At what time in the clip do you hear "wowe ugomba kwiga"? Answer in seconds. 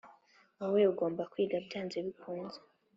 0.59-1.57